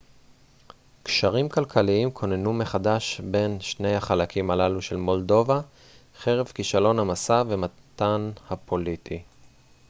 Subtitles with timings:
[1.03, 5.61] קשרים כלכליים כוננו מחדש בין שני החלקים הללו של מולדובה
[6.19, 9.21] חרף כישלון המשא ומתן הפוליטי